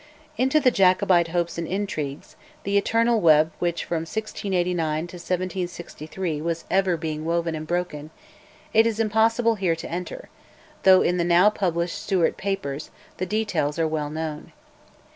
Into 0.35 0.59
the 0.59 0.71
Jacobite 0.71 1.27
hopes 1.27 1.59
and 1.59 1.67
intrigues, 1.67 2.35
the 2.63 2.75
eternal 2.75 3.21
web 3.21 3.51
which 3.59 3.85
from 3.85 3.97
1689 3.99 5.05
to 5.05 5.17
1763 5.17 6.41
was 6.41 6.65
ever 6.71 6.97
being 6.97 7.23
woven 7.23 7.53
and 7.53 7.67
broken, 7.67 8.09
it 8.73 8.87
is 8.87 8.99
impossible 8.99 9.53
here 9.61 9.75
to 9.75 9.91
enter, 9.91 10.29
though, 10.81 11.03
in 11.03 11.17
the 11.17 11.23
now 11.23 11.51
published 11.51 11.99
Stuart 12.01 12.35
Papers, 12.35 12.89
the 13.17 13.27
details 13.27 13.77
are 13.77 13.87
well 13.87 14.09
known. 14.09 14.53